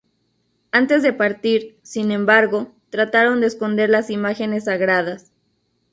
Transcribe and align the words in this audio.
Antes 0.71 1.03
de 1.03 1.13
partir, 1.13 1.77
sin 1.83 2.09
embargo, 2.11 2.73
trataron 2.89 3.39
de 3.39 3.45
esconder 3.45 3.87
las 3.91 4.09
imágenes 4.09 4.63
sagradas. 4.63 5.31